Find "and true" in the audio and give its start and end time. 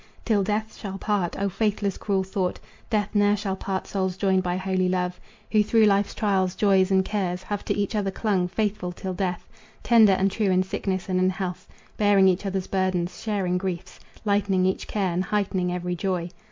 10.13-10.49